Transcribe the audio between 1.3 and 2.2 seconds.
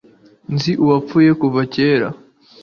kuva kera.